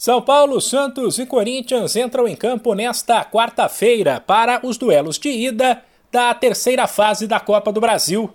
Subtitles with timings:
[0.00, 5.82] São Paulo, Santos e Corinthians entram em campo nesta quarta-feira para os duelos de ida
[6.12, 8.30] da terceira fase da Copa do Brasil.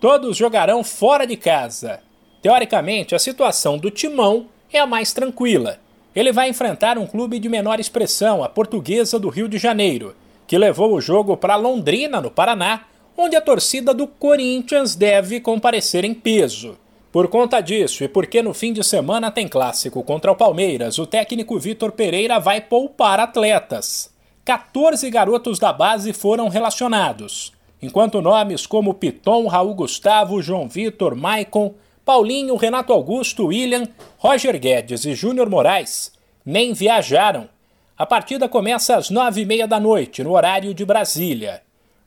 [0.00, 1.98] Todos jogarão fora de casa.
[2.40, 5.80] Teoricamente, a situação do Timão é a mais tranquila.
[6.14, 10.14] Ele vai enfrentar um clube de menor expressão, a Portuguesa do Rio de Janeiro,
[10.46, 12.82] que levou o jogo para Londrina, no Paraná,
[13.16, 16.78] onde a torcida do Corinthians deve comparecer em peso.
[17.18, 21.04] Por conta disso e porque no fim de semana tem clássico contra o Palmeiras, o
[21.04, 24.14] técnico Vitor Pereira vai poupar atletas.
[24.44, 31.74] 14 garotos da base foram relacionados, enquanto nomes como Piton, Raul Gustavo, João Vitor, Maicon,
[32.04, 36.12] Paulinho, Renato Augusto, William, Roger Guedes e Júnior Moraes
[36.46, 37.48] nem viajaram.
[37.96, 41.62] A partida começa às nove e meia da noite, no horário de Brasília.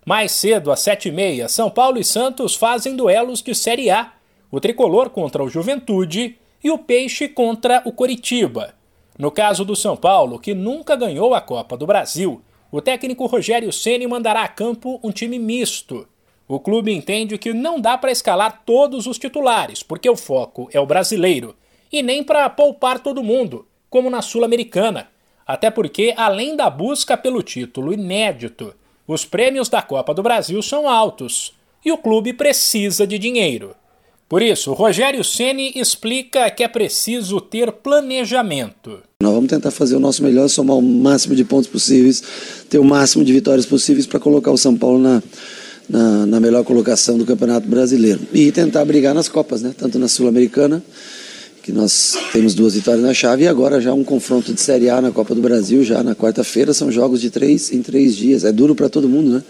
[0.05, 4.13] Mais cedo, às sete e meia, São Paulo e Santos fazem duelos de Série A
[4.51, 8.75] o tricolor contra o Juventude e o Peixe contra o Coritiba.
[9.17, 13.71] No caso do São Paulo, que nunca ganhou a Copa do Brasil, o técnico Rogério
[13.71, 16.07] Ceni mandará a campo um time misto.
[16.48, 20.79] O clube entende que não dá para escalar todos os titulares, porque o foco é
[20.79, 21.55] o brasileiro,
[21.91, 25.09] e nem para poupar todo mundo, como na Sul-Americana.
[25.48, 28.73] Até porque, além da busca pelo título inédito,
[29.07, 33.76] os prêmios da Copa do Brasil são altos e o clube precisa de dinheiro.
[34.32, 38.99] Por isso, Rogério Ceni explica que é preciso ter planejamento.
[39.21, 42.23] Nós vamos tentar fazer o nosso melhor, somar o máximo de pontos possíveis,
[42.70, 45.21] ter o máximo de vitórias possíveis para colocar o São Paulo na,
[45.90, 48.21] na, na, melhor colocação do Campeonato Brasileiro.
[48.32, 49.76] E tentar brigar nas Copas, né?
[49.77, 50.82] tanto na Sul-Americana,
[51.62, 55.01] que nós temos duas vitórias na chave, e agora já um confronto de Série A
[55.01, 58.45] na Copa do Brasil, já na quarta-feira, são jogos de três em três dias.
[58.45, 59.43] É duro para todo mundo, né?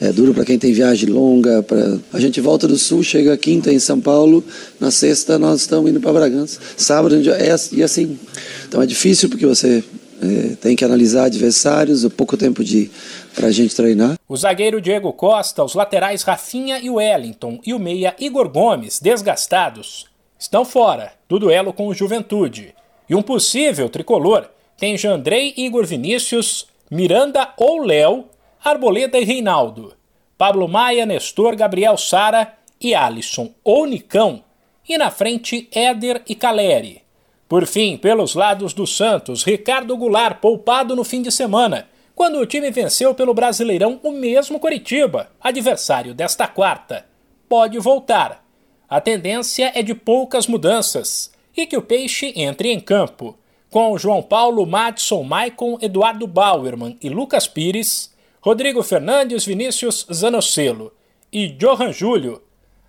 [0.00, 1.62] É duro para quem tem viagem longa.
[1.62, 1.98] Pra...
[2.12, 4.44] A gente volta do sul, chega quinta em São Paulo,
[4.78, 6.60] na sexta nós estamos indo para Bragança.
[6.76, 8.18] Sábado é e assim.
[8.66, 9.82] Então é difícil porque você
[10.22, 12.90] é, tem que analisar adversários, o pouco tempo de
[13.34, 14.18] para a gente treinar.
[14.28, 20.06] O zagueiro Diego Costa, os laterais Rafinha e Wellington e o meia Igor Gomes, desgastados,
[20.38, 22.74] estão fora do duelo com o Juventude.
[23.08, 28.24] E um possível tricolor tem Jandrei, Igor Vinícius, Miranda ou Léo
[28.68, 29.94] Arboleda e Reinaldo,
[30.36, 34.44] Pablo Maia, Nestor, Gabriel Sara e Alisson ou Nicão,
[34.86, 37.02] e na frente Éder e Caleri.
[37.48, 42.44] Por fim, pelos lados do Santos, Ricardo Goulart poupado no fim de semana, quando o
[42.44, 47.06] time venceu pelo Brasileirão o mesmo Coritiba, adversário desta quarta.
[47.48, 48.44] Pode voltar.
[48.86, 53.34] A tendência é de poucas mudanças e que o Peixe entre em campo,
[53.70, 60.92] com João Paulo, Madison, Maicon, Eduardo Bauerman e Lucas Pires Rodrigo Fernandes, Vinícius Zanocelo
[61.32, 62.42] e Johan Júlio,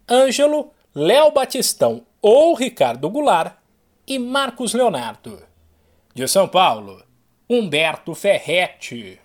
[0.10, 3.56] Ângelo, Léo Batistão ou Ricardo Goulart
[4.08, 5.42] e Marcos Leonardo.
[6.14, 7.04] De São Paulo,
[7.50, 9.20] Humberto Ferretti.